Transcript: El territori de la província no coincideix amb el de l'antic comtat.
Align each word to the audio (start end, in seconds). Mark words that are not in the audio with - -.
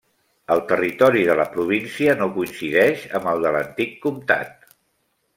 El 0.53 0.61
territori 0.69 1.19
de 1.25 1.33
la 1.39 1.43
província 1.57 2.15
no 2.21 2.27
coincideix 2.37 3.03
amb 3.19 3.29
el 3.33 3.45
de 3.47 3.51
l'antic 3.57 3.93
comtat. 4.07 4.65